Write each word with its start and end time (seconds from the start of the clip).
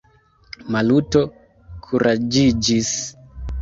Maluto 0.77 1.23
kuraĝiĝis. 1.87 2.95